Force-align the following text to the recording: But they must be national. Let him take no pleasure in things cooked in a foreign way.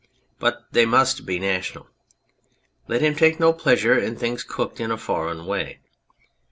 But 0.39 0.63
they 0.71 0.87
must 0.87 1.27
be 1.27 1.37
national. 1.37 1.87
Let 2.87 3.01
him 3.01 3.13
take 3.13 3.39
no 3.39 3.53
pleasure 3.53 3.95
in 3.99 4.15
things 4.15 4.43
cooked 4.43 4.79
in 4.79 4.89
a 4.89 4.97
foreign 4.97 5.45
way. 5.45 5.77